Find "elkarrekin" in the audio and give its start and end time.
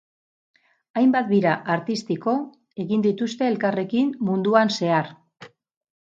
3.49-4.09